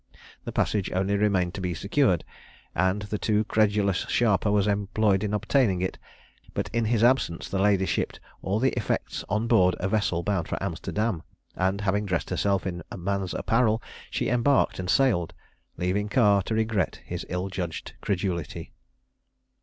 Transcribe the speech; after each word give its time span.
The 0.45 0.51
passage 0.51 0.91
only 0.93 1.15
remained 1.15 1.53
to 1.53 1.61
be 1.61 1.75
secured, 1.75 2.23
and 2.73 3.03
the 3.03 3.19
too 3.19 3.43
credulous 3.43 3.99
sharper 4.09 4.49
was 4.51 4.65
employed 4.65 5.23
in 5.23 5.31
obtaining 5.31 5.79
it; 5.79 5.99
but 6.55 6.71
in 6.73 6.85
his 6.85 7.03
absence 7.03 7.47
the 7.47 7.59
lady 7.61 7.85
shipped 7.85 8.19
all 8.41 8.57
the 8.57 8.71
effects 8.71 9.23
on 9.29 9.45
board 9.45 9.75
a 9.79 9.87
vessel 9.87 10.23
bound 10.23 10.47
for 10.47 10.57
Amsterdam, 10.59 11.21
and, 11.55 11.81
having 11.81 12.07
dressed 12.07 12.31
herself 12.31 12.65
in 12.65 12.81
man's 12.97 13.35
apparel, 13.35 13.79
she 14.09 14.27
embarked 14.27 14.79
and 14.79 14.89
sailed, 14.89 15.35
leaving 15.77 16.09
Carr 16.09 16.41
to 16.41 16.55
regret 16.55 17.01
his 17.05 17.23
ill 17.29 17.49
judged 17.49 17.93
credulity. 18.01 18.73